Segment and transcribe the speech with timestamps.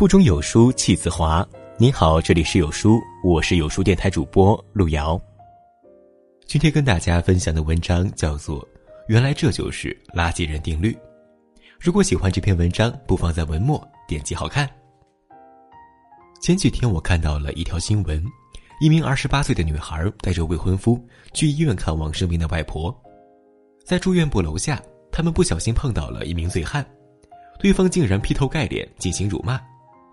[0.00, 1.46] 腹中有书气自华。
[1.76, 5.20] 你好，这里是有书，我是有书电台主播路遥。
[6.46, 8.62] 今天跟大家分享的文章叫做
[9.08, 10.92] 《原来这就是垃圾人定律》。
[11.78, 14.66] 如果喜欢这篇文章，不妨在文末点击好看。
[16.40, 18.24] 前几天我看到了一条新闻，
[18.80, 20.98] 一名二十八岁的女孩带着未婚夫
[21.34, 22.90] 去医院看望生病的外婆，
[23.84, 24.82] 在住院部楼下，
[25.12, 26.82] 他们不小心碰到了一名醉汉，
[27.58, 29.60] 对方竟然劈头盖脸进行辱骂。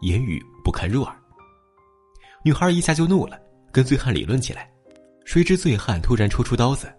[0.01, 1.15] 言语不堪入耳，
[2.43, 3.39] 女孩一下就怒了，
[3.71, 4.69] 跟醉汉理论起来。
[5.25, 6.93] 谁知醉汉突然抽出刀子，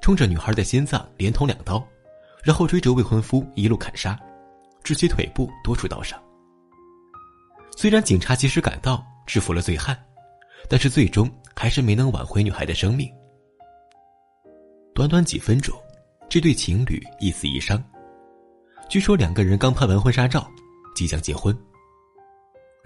[0.00, 1.86] 冲着女孩的心脏连捅两刀，
[2.42, 4.18] 然后追着未婚夫一路砍杀，
[4.82, 6.18] 致其腿部多处刀伤。
[7.76, 9.98] 虽然警察及时赶到制服了醉汉，
[10.68, 13.12] 但是最终还是没能挽回女孩的生命。
[14.94, 15.76] 短短几分钟，
[16.30, 17.82] 这对情侣一死一伤。
[18.88, 20.48] 据说两个人刚拍完婚纱照，
[20.94, 21.54] 即将结婚。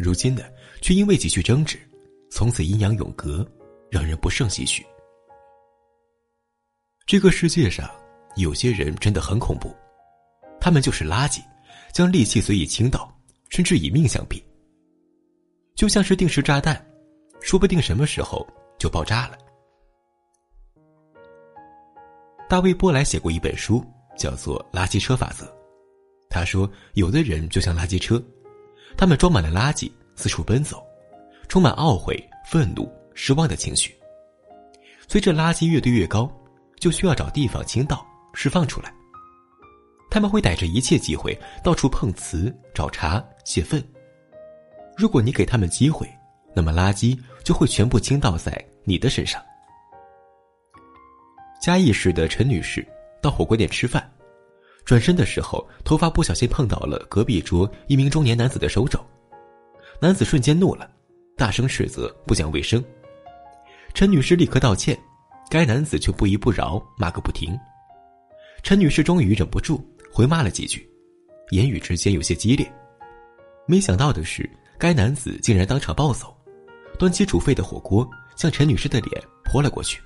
[0.03, 1.79] 如今的却因为几句争执，
[2.31, 3.47] 从此阴阳永隔，
[3.91, 4.85] 让人不胜唏嘘。
[7.05, 7.91] 这个世界上
[8.37, 9.77] 有些人真的很恐怖，
[10.59, 11.43] 他们就是垃圾，
[11.93, 13.15] 将利器随意倾倒，
[13.51, 14.43] 甚至以命相逼。
[15.75, 16.83] 就像是定时炸弹，
[17.43, 18.47] 说不定什么时候
[18.79, 19.37] 就爆炸了。
[22.49, 23.85] 大卫波莱写过一本书，
[24.17, 25.45] 叫做《垃圾车法则》，
[26.31, 28.23] 他说，有的人就像垃圾车。
[28.97, 30.87] 他们装满了垃圾，四处奔走，
[31.49, 33.97] 充满懊悔、愤怒、失望的情绪。
[35.09, 36.31] 随着垃圾越堆越高，
[36.79, 38.93] 就需要找地方倾倒、释放出来。
[40.11, 43.83] 他们会逮着一切机会到处碰瓷、找茬、泄愤。
[44.97, 46.09] 如果你给他们机会，
[46.55, 48.53] 那么垃圾就会全部倾倒在
[48.85, 49.41] 你的身上。
[51.63, 52.87] 嘉义市的陈女士
[53.23, 54.11] 到火锅店吃饭。
[54.91, 58.99] 转身的时候，头发不小心碰到了隔壁桌一名中年男子的手肘，
[60.01, 60.91] 男子瞬间怒了，
[61.37, 62.85] 大声斥责不讲卫生。
[63.95, 64.99] 陈女士立刻道歉，
[65.49, 67.57] 该男子却不依不饶，骂个不停。
[68.65, 69.81] 陈女士终于忍不住
[70.13, 70.91] 回骂了几句，
[71.51, 72.69] 言语之间有些激烈。
[73.69, 76.37] 没想到的是，该男子竟然当场暴走，
[76.99, 78.05] 端起煮沸的火锅
[78.35, 80.03] 向陈女士的脸泼了过去。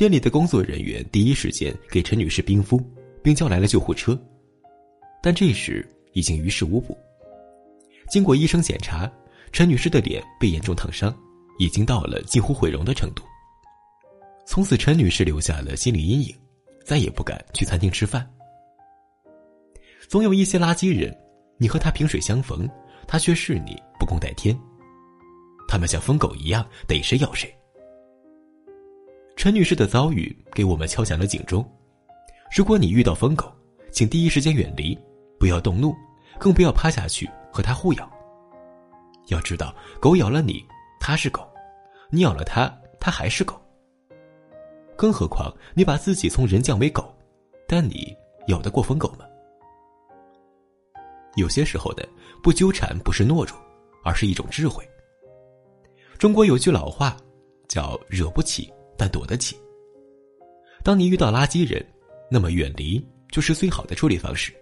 [0.00, 2.80] 店里的工作人员第一时间给陈女士冰敷，
[3.22, 4.18] 并叫来了救护车，
[5.22, 6.96] 但这时已经于事无补。
[8.08, 9.12] 经过医生检查，
[9.52, 11.14] 陈女士的脸被严重烫伤，
[11.58, 13.22] 已经到了近乎毁容的程度。
[14.46, 16.34] 从此，陈女士留下了心理阴影，
[16.82, 18.26] 再也不敢去餐厅吃饭。
[20.08, 21.14] 总有一些垃圾人，
[21.58, 22.66] 你和他萍水相逢，
[23.06, 24.58] 他却视你不共戴天。
[25.68, 27.54] 他们像疯狗一样，逮谁咬谁。
[29.40, 31.66] 陈女士的遭遇给我们敲响了警钟：
[32.54, 33.50] 如果你遇到疯狗，
[33.90, 34.94] 请第一时间远离，
[35.38, 35.96] 不要动怒，
[36.38, 38.06] 更不要趴下去和它互咬。
[39.28, 40.62] 要知道，狗咬了你，
[41.00, 41.40] 它是狗；
[42.10, 42.70] 你咬了它，
[43.00, 43.58] 它还是狗。
[44.94, 47.10] 更何况，你把自己从人降为狗，
[47.66, 48.14] 但你
[48.48, 49.24] 咬得过疯狗吗？
[51.36, 52.06] 有些时候的
[52.42, 53.56] 不纠缠不是懦弱，
[54.04, 54.86] 而是一种智慧。
[56.18, 57.16] 中国有句老话，
[57.68, 58.70] 叫“惹不起”。
[59.00, 59.56] 但躲得起。
[60.84, 61.82] 当你遇到垃圾人，
[62.30, 64.52] 那么远离就是最好的处理方式。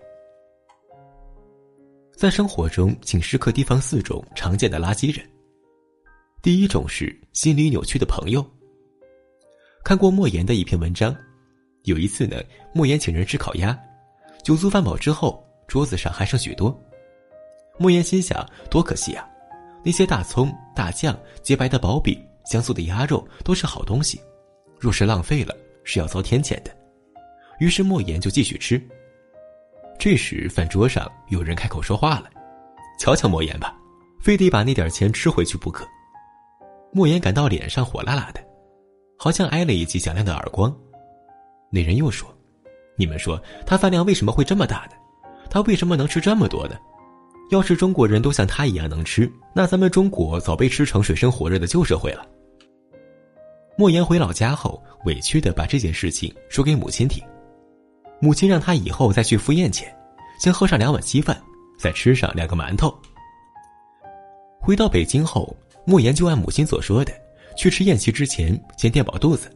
[2.17, 5.29] 在生活中，请时刻提防四种常见的垃圾人。
[6.41, 8.49] 第一种是心理扭曲的朋友。
[9.83, 11.13] 看过莫言的一篇文章，
[11.83, 12.41] 有一次呢，
[12.73, 13.77] 莫言请人吃烤鸭，
[14.45, 16.81] 酒足饭饱之后，桌子上还剩许多。
[17.77, 19.29] 莫言心想：多可惜啊！
[19.85, 24.21] 那些大葱、大酱、洁白的薄饼、香酥的鸭肉都是好东西。
[24.79, 26.71] 若是浪费了，是要遭天谴的。
[27.59, 28.81] 于是莫言就继续吃。
[29.99, 32.31] 这时饭桌上有人开口说话了
[33.01, 33.77] ：“瞧瞧莫言吧，
[34.21, 35.85] 非得把那点钱吃回去不可。”
[36.95, 38.41] 莫言感到脸上火辣辣的，
[39.19, 40.73] 好像挨了一记响亮的耳光。
[41.71, 42.33] 那人又说
[42.97, 44.93] ：“你们说他饭量为什么会这么大呢？
[45.51, 46.77] 他为什么能吃这么多呢？
[47.51, 52.25] 要是中国人都像他一样能吃，那咱们中国早被吃成水深火热的旧社会了。”
[53.79, 57.23] 莫言回老家后，委屈的把这件事情说给母亲听。
[58.21, 59.89] 母亲让他以后再去赴宴前，
[60.41, 61.41] 先喝上两碗稀饭，
[61.79, 62.93] 再吃上两个馒头。
[64.61, 67.13] 回到北京后，莫言就按母亲所说的，
[67.57, 69.49] 去吃宴席之前先垫饱肚子。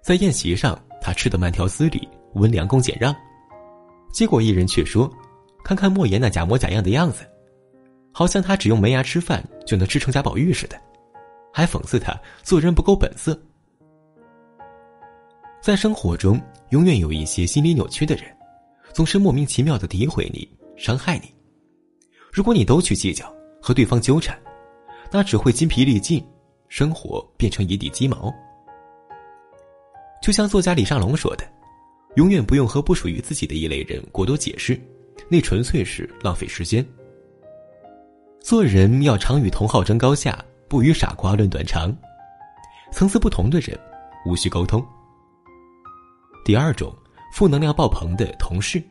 [0.00, 3.12] 在宴席上，他吃的慢条斯理，温良恭俭让。
[4.12, 5.12] 结果一人却说
[5.64, 7.28] ：“看看莫言那假模假样的样子，
[8.12, 10.80] 好像他只用门牙吃饭就能吃成贾宝玉似的。”
[11.56, 12.12] 还讽刺他
[12.42, 13.40] 做人不够本色。
[15.62, 16.40] 在生活中，
[16.70, 18.24] 永远有一些心理扭曲的人，
[18.92, 21.32] 总是莫名其妙的诋毁你、伤害你。
[22.32, 24.36] 如果你都去计较和对方纠缠，
[25.12, 26.26] 那只会筋疲力尽，
[26.68, 28.34] 生活变成一地鸡毛。
[30.20, 31.48] 就像作家李尚龙说的
[32.16, 34.76] ：“永远不用和不属于自己的一类人过多解释，
[35.28, 36.84] 那纯粹是浪费时间。
[38.40, 40.44] 做人要常与同好争高下，
[40.74, 41.96] 不与傻瓜论短长。
[42.90, 43.78] 层次不同的人，
[44.26, 44.84] 无需沟通。”
[46.44, 46.92] 第二种，
[47.32, 48.82] 负能量爆棚的同事。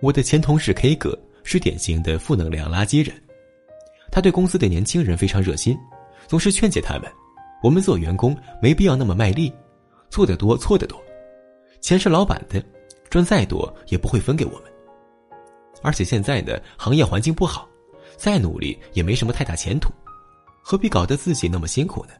[0.00, 3.14] 我的前同事 K 哥是典型的负能量垃圾人，
[4.10, 5.78] 他对公司的年轻人非常热心，
[6.26, 7.08] 总是劝解他们：
[7.62, 9.54] 我们做员工没必要那么卖力，
[10.10, 11.00] 做得多错得多，
[11.80, 12.60] 钱是老板的，
[13.08, 14.62] 赚再多也不会分给我们。
[15.80, 17.68] 而且现在的行业环境不好，
[18.16, 19.90] 再努力也没什么太大前途，
[20.62, 22.12] 何必搞得自己那么辛苦呢？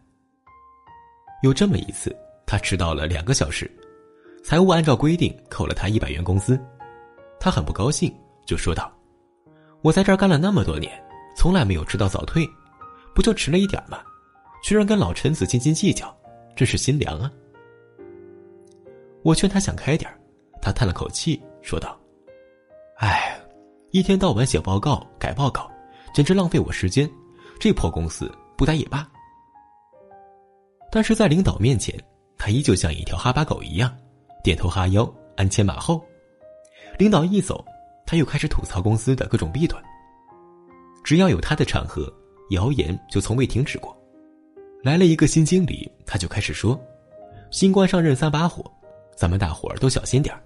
[1.43, 2.15] 有这么一次，
[2.47, 3.71] 他迟到了两个小时，
[4.45, 6.61] 财务按照规定扣了他一百元工资。
[7.41, 8.15] 他很不高兴，
[8.47, 8.93] 就说道
[9.83, 10.93] ：“我在这儿干了那么多年，
[11.37, 12.49] 从来没有迟到早退，
[13.13, 14.01] 不就迟了一点吗？
[14.63, 16.17] 居然跟老臣子斤斤计较，
[16.55, 17.33] 真是心凉啊！”
[19.25, 20.09] 我劝他想开点
[20.61, 21.99] 他叹了口气说道
[22.99, 23.37] ：“哎，
[23.91, 25.69] 一天到晚写报告、改报告，
[26.15, 27.11] 简直浪费我时间。
[27.59, 29.09] 这破公司不待也罢。”
[30.91, 31.99] 但是在领导面前，
[32.37, 33.95] 他依旧像一条哈巴狗一样，
[34.45, 36.05] 点头哈腰，鞍前马后。
[36.99, 37.65] 领导一走，
[38.05, 39.83] 他又开始吐槽公司的各种弊端。
[41.03, 42.13] 只要有他的场合，
[42.51, 43.97] 谣言就从未停止过。
[44.83, 46.79] 来了一个新经理，他就开始说
[47.51, 48.63] ：“新官上任三把火，
[49.17, 50.43] 咱们大伙儿都小心点儿。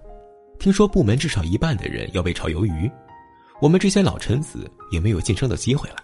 [0.59, 2.91] 听说部门至少一半的人要被炒鱿鱼，
[3.61, 5.97] 我们这些老臣子也没有晋升的机会了。”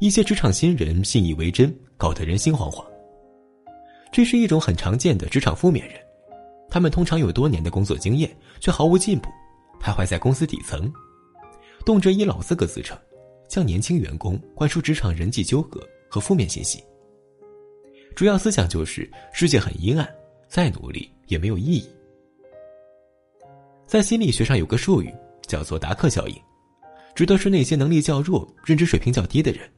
[0.00, 2.84] 一些职场新人信以为真，搞得人心惶惶。
[4.10, 5.96] 这是一种很常见的职场负面人。
[6.68, 9.28] 他们通常有多年的工作经验，却毫无进步，
[9.80, 10.92] 徘徊在公司底层，
[11.84, 12.98] 动辄以“老四个”自称，
[13.48, 16.82] 向年轻员工灌输职场人际纠葛和负面信息。
[18.16, 20.08] 主要思想就是世界很阴暗，
[20.48, 21.88] 再努力也没有意义。
[23.86, 25.12] 在心理学上有个术语
[25.46, 26.36] 叫做“达克效应”，
[27.14, 29.68] 指的是那些能力较弱、认知水平较低的人，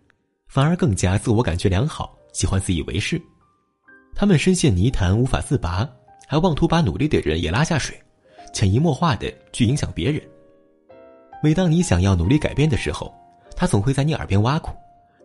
[0.48, 3.20] 反而更加自我感觉良好，喜欢自以为是，
[4.14, 5.88] 他们深陷泥潭无法自拔。
[6.26, 7.94] 还妄图把努力的人也拉下水，
[8.54, 10.20] 潜移默化的去影响别人。
[11.42, 13.14] 每当你想要努力改变的时候，
[13.54, 14.72] 他总会在你耳边挖苦，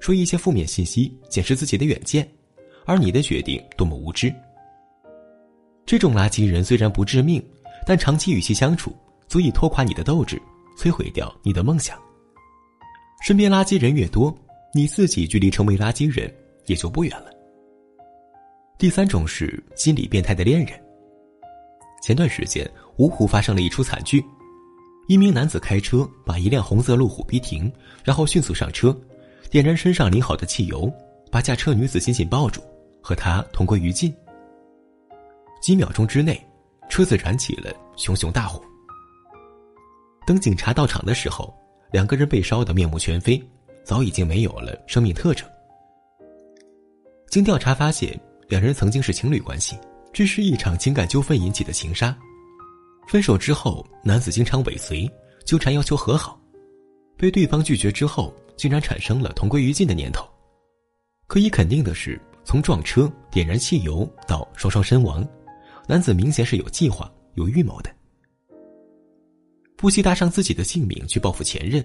[0.02, 2.30] 说一些负面信息，显示自己的远见，
[2.86, 4.32] 而你的决定多么无知。
[5.86, 7.42] 这种垃圾人虽然不致命，
[7.86, 8.94] 但长期与其相处，
[9.30, 10.42] 足以拖垮你的斗志，
[10.76, 11.98] 摧毁掉你的梦想。
[13.22, 14.36] 身边垃圾人越多，
[14.74, 16.34] 你自己距离成为垃圾人
[16.66, 17.30] 也就不远了。
[18.78, 20.82] 第三种是心理变态的恋人。
[22.02, 24.24] 前段时间，芜湖发生了一出惨剧：
[25.08, 27.72] 一名男子开车把一辆红色路虎逼停，
[28.04, 28.98] 然后迅速上车，
[29.52, 30.92] 点燃身上淋好的汽油，
[31.30, 32.62] 把驾车女子紧紧抱住，
[33.04, 34.12] 和她同归于尽。
[35.62, 36.42] 几秒钟之内，
[36.90, 38.64] 车子燃起了熊熊大火。
[40.30, 41.52] 等警察到场的时候，
[41.92, 43.44] 两个人被烧得面目全非，
[43.84, 45.44] 早已经没有了生命特征。
[47.32, 48.16] 经调查发现，
[48.48, 49.76] 两人曾经是情侣关系。
[50.14, 52.16] 这是一场情感纠纷引起的情杀，
[53.08, 55.12] 分手之后，男子经常尾随、
[55.46, 56.40] 纠缠，要求和好，
[57.18, 60.30] 被对方拒绝之后，竟然产生了同归于尽的念头。
[61.26, 65.28] 可以肯定的是，从撞车、点燃汽油到双双身亡，
[65.88, 67.90] 男子明显是有计划、有预谋的，
[69.80, 71.82] 不惜搭上自己的性命去报复前任。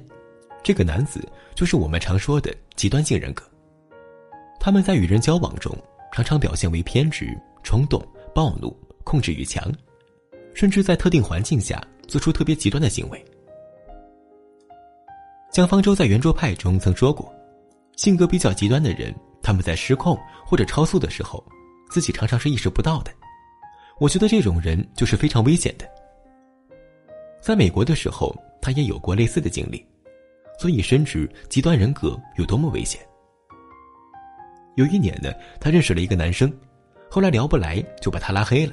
[0.65, 3.49] 这个男子就是我们常说的极端性人格，
[4.59, 5.73] 他们在与人交往中，
[6.13, 8.05] 常常表现为偏执、冲动。
[8.35, 9.73] 暴怒、控制欲强，
[10.55, 13.25] 甚至在特定环境下做出特别极端的行为。
[15.53, 17.33] 蒋方舟在圆桌派中曾说过，
[17.95, 21.45] 性格比较极端的人，他们在失控或者超速的时候，
[21.93, 23.13] 自己常常是意识不到的。
[24.01, 25.89] 我觉得这种人就是非常危险的。
[27.45, 29.85] 在美国的时候，他也有过类似的经历，
[30.59, 32.99] 所以深知极端人格有多么危险。
[34.77, 36.51] 有一年呢，他认识了一个男生。
[37.11, 38.73] 后来聊不来，就把他拉黑了。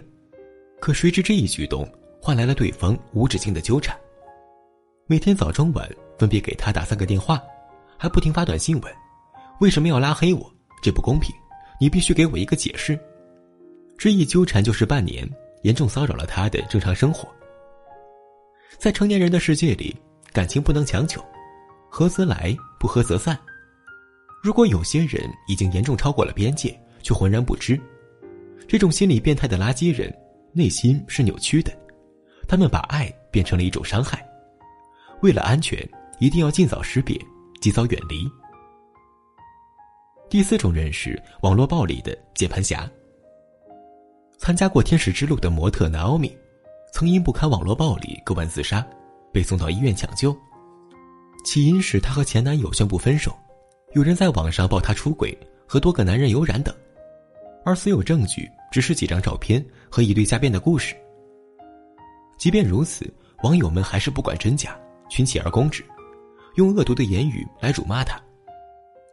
[0.80, 1.86] 可谁知这一举动
[2.22, 3.94] 换来了对方无止境的纠缠，
[5.06, 5.86] 每天早中晚
[6.18, 7.44] 分别给他打三个电话，
[7.98, 8.94] 还不停发短信问
[9.60, 10.50] ：“为什么要拉黑我？
[10.82, 11.36] 这不公平！
[11.78, 12.98] 你必须给我一个解释。”
[14.00, 15.30] 这一纠缠就是半年，
[15.64, 17.28] 严重骚扰了他的正常生活。
[18.78, 19.96] 在成年人的世界里，
[20.32, 21.24] 感情不能强求，
[21.90, 23.38] 合则来，不合则散。
[24.42, 27.80] 如果有些人已经严重超过了边界，却浑然不知。
[28.68, 30.12] 这种心理变态的垃圾人，
[30.54, 31.72] 内心是扭曲的，
[32.48, 34.26] 他们把爱变成了一种伤害。
[35.22, 35.88] 为了安全，
[36.20, 37.20] 一定要尽早识别，
[37.62, 38.28] 及早远离。
[40.28, 42.90] 第四种人是网络暴力的键盘侠。
[44.40, 46.36] 参加过《天使之路》的模特南奥米，
[46.92, 48.86] 曾因不堪网络暴力割腕自杀，
[49.32, 50.36] 被送到医院抢救。
[51.44, 53.36] 起因是她和前男友宣布分手，
[53.94, 56.76] 有人在网上爆她出轨和多个男人有染等，
[57.66, 60.96] 而所有证据只是几张照片和一堆瞎编的故事。
[62.38, 63.12] 即便如此，
[63.44, 64.78] 网友们还是不管真假，
[65.10, 65.84] 群起而攻之，
[66.56, 68.22] 用恶毒的言语来辱骂她。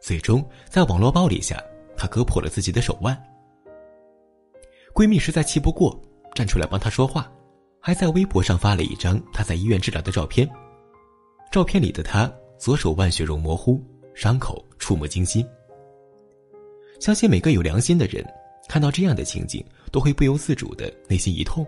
[0.01, 1.61] 最终，在网络暴力下，
[1.97, 3.19] 她割破了自己的手腕。
[4.93, 5.99] 闺蜜实在气不过，
[6.35, 7.31] 站出来帮她说话，
[7.81, 10.49] 还在微博上发了一张他在医院治疗的照片。
[11.51, 13.81] 照片里的他，左手腕血肉模糊，
[14.13, 15.45] 伤口触目惊心。
[16.99, 18.25] 相信每个有良心的人，
[18.67, 21.65] 看到这样的情景，都会不由自主的内心一痛。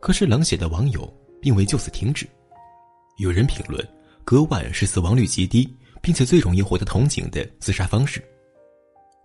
[0.00, 2.26] 可是冷血的网友并未就此停止，
[3.18, 3.86] 有人评论
[4.24, 5.68] 割腕是死亡率极低，
[6.00, 8.22] 并且最容易获得同情的自杀方式。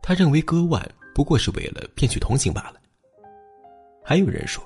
[0.01, 2.81] 他认为割腕不过是为了骗取同情罢了。
[4.03, 4.63] 还有人说，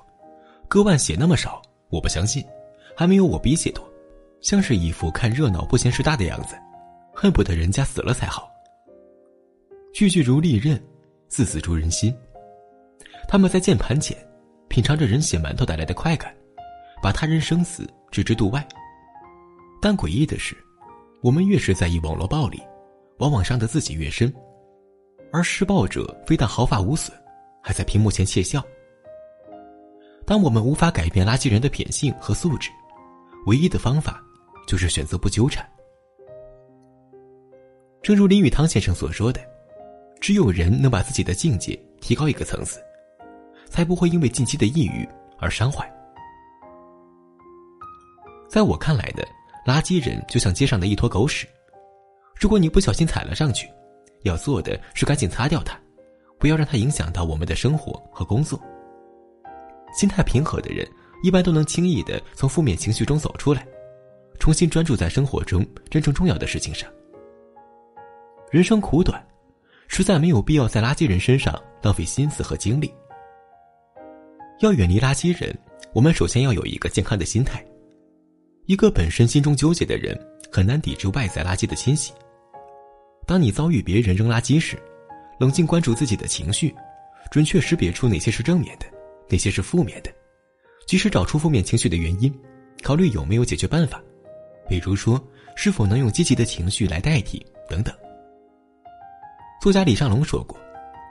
[0.68, 2.44] 割腕血那么少，我不相信，
[2.96, 3.84] 还没有我鼻血多，
[4.42, 6.56] 像是一副看热闹不嫌事大的样子，
[7.14, 8.50] 恨不得人家死了才好。
[9.94, 10.82] 句句如利刃，
[11.28, 12.16] 字字诛人心。
[13.28, 14.18] 他们在键盘前。
[14.70, 16.32] 品尝着人血馒头带来的快感，
[17.02, 18.68] 把他人生死置之度外。
[19.82, 20.56] 但诡异的是，
[21.24, 22.62] 我们越是在意网络暴力，
[23.18, 24.32] 往往伤得自己越深，
[25.32, 27.18] 而施暴者非但毫发无损，
[27.64, 28.62] 还在屏幕前窃笑。
[30.28, 32.70] 当我们无法改变垃圾人的品性和素质，
[33.46, 34.22] 唯一的方法
[34.68, 35.66] 就是选择不纠缠。
[38.04, 39.40] 正如林语堂先生所说的
[40.20, 42.78] ：“只有人能把自己的境界提高一个层次。”
[43.70, 45.08] 才不会因为近期的抑郁
[45.40, 45.90] 而伤怀。
[48.50, 49.26] 在我看来的
[49.66, 51.48] 垃圾人就像街上的一坨狗屎，
[52.36, 53.70] 如果你不小心踩了上去，
[54.24, 55.80] 要做的是赶紧擦掉它，
[56.38, 58.60] 不要让它影响到我们的生活和工作。
[59.98, 60.88] 心态平和的人
[61.24, 63.68] 一般都能轻易的从负面情绪中走出来，
[64.38, 66.88] 重新专注在生活中真正重要的事情上。
[68.52, 69.26] 人生苦短，
[69.88, 72.94] 实在没有必要在垃圾人身上浪费心思和精力。
[74.60, 75.58] 要远离垃圾人，
[75.94, 77.66] 我们首先要有一个健康的心态。
[78.68, 80.16] 一个本身心中纠结的人，
[80.52, 82.14] 很难抵制外在垃圾的侵袭。
[83.26, 84.78] 当你遭遇别人扔垃圾时，
[85.40, 86.74] 冷静关注自己的情绪，
[87.32, 88.86] 准确识别出哪些是正面的，
[89.30, 90.12] 那些是负面的，
[90.86, 92.34] 及时找出负面情绪的原因，
[92.82, 94.02] 考虑有没有解决办法，
[94.68, 95.22] 比如说
[95.56, 97.94] 是否能用积极的情绪来代替等等。
[99.62, 100.58] 作家李尚龙说过：“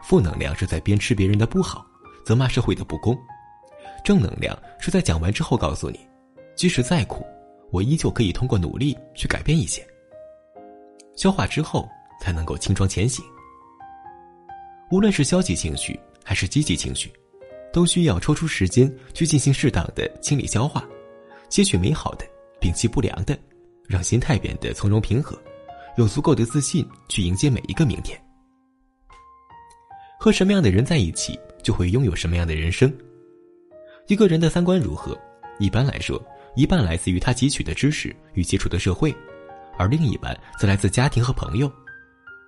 [0.03, 1.85] 负能量是在鞭笞别人的不好，
[2.25, 3.17] 责骂社会的不公。”
[4.05, 5.99] 正能量是在讲完之后告诉你，
[6.55, 7.27] 即使再苦，
[7.73, 9.85] 我依旧可以通过努力去改变一些。
[11.17, 11.89] 消化之后
[12.21, 13.25] 才能够轻装前行。
[14.93, 17.13] 无论是消极情绪还是积极情绪，
[17.77, 20.83] 都需要抽出时间去进行适当的清理消化，
[21.51, 22.25] 吸取美好的，
[22.59, 23.39] 摒弃不良的，
[23.87, 25.39] 让心态变得从容平和，
[25.99, 28.19] 有足够的自信去迎接每一个明天。
[30.19, 32.91] 和什么样的人在一起，就会拥有什么样的人生。
[34.07, 35.15] 一个人的三观如何，
[35.59, 36.19] 一般来说，
[36.55, 39.15] 一半来自于他汲取的知识与接触的社会，
[39.77, 41.71] 而另一半则来自家庭和朋友。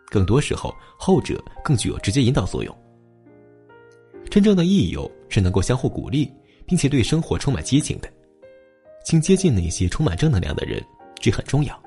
[0.07, 2.75] 更多时候，后者更具有直接引导作用。
[4.31, 6.33] 真正的益友是能够相互鼓励，
[6.67, 8.09] 并且对生活充满激情的。
[9.05, 10.85] 请接近那些充满正能量的人，
[11.21, 11.81] 这很重要。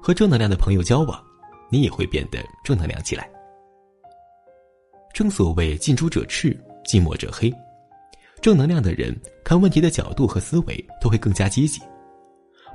[0.00, 1.22] 和正能量的朋友交往，
[1.70, 3.28] 你也会变得正能量起来。
[5.12, 7.52] 正所谓近朱者赤，近墨者黑。
[8.40, 11.80] 正能量的人看问题的角度和思维都会更加积极，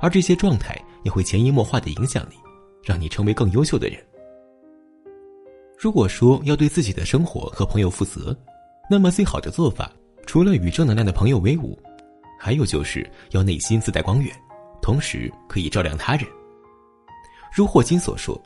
[0.00, 2.36] 而这些状态也会潜移默化的影响你，
[2.84, 3.98] 让你成为更优秀的人。
[5.78, 8.36] 如果说要对自己的生活和朋友负责，
[8.92, 9.90] 那么最好的做法，
[10.26, 11.78] 除了与正能量的朋友为伍，
[12.38, 14.30] 还有就是要内心自带光源，
[14.82, 16.26] 同时可以照亮他人。
[17.56, 18.38] 如霍金所说：“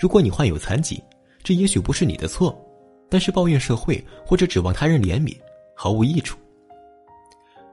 [0.00, 1.04] 如果你患有残疾，
[1.42, 2.58] 这也许不是你的错，
[3.10, 5.36] 但是抱怨社会或者指望他人怜悯，
[5.76, 6.38] 毫无益处。”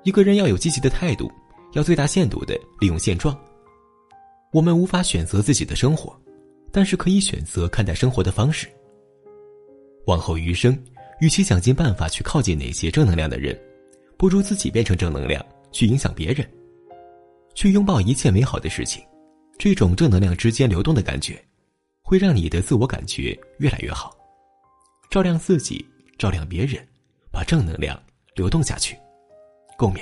[0.03, 1.31] 一个人要有积极的态度，
[1.75, 3.33] 要最大限度的利用现状。
[4.51, 6.13] 我们无法选择自己的生活，
[6.73, 8.67] 但是可以选择看待生活的方式。
[10.07, 10.77] 往后余生，
[11.19, 13.59] 与其想尽办法去靠近那些正能量的人，
[14.17, 16.47] 不如自己变成正能量，去影响别人，
[17.55, 19.03] 去拥抱一切美好的事情。
[19.57, 21.43] 这种正能量之间流动的感觉，
[22.03, 24.15] 会让你的自我感觉越来越好，
[25.09, 25.83] 照亮自己，
[26.19, 26.85] 照亮别人，
[27.31, 27.99] 把正能量
[28.35, 28.95] 流动下去。
[29.75, 30.01] 共勉。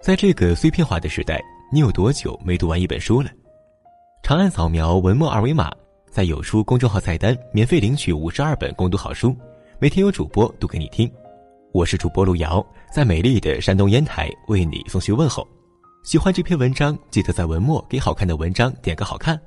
[0.00, 1.40] 在这个碎片化的时代，
[1.72, 3.30] 你有多久没读完一本书了？
[4.22, 5.72] 长按扫描文末二维码，
[6.16, 9.36] 在有书公众号菜单免费领取五十二本共读好书，
[9.78, 11.12] 每天有主播读给你听。
[11.72, 15.46] 我是主播路遥，在美丽的山东烟台为你送去问候。
[16.04, 19.38] 喜欢这篇文章，记得在文末给好看的文章点个好看。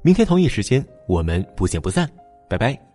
[0.00, 2.10] 明天同一时间，我们不见不散，
[2.48, 2.89] 拜拜。